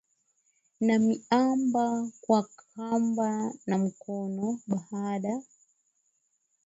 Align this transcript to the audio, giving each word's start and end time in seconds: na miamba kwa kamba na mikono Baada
na 0.85 0.95
miamba 1.05 1.83
kwa 2.21 2.41
kamba 2.71 3.27
na 3.67 3.75
mikono 3.83 4.47
Baada 4.69 5.33